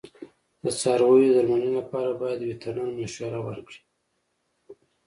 [0.63, 3.81] د څارویو د درملنې لپاره باید وترنر مشوره ورکړي.